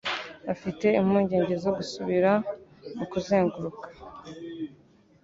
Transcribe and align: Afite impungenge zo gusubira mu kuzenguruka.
Afite 0.53 0.85
impungenge 0.99 1.55
zo 1.63 1.71
gusubira 1.77 2.31
mu 2.97 3.05
kuzenguruka. 3.11 3.87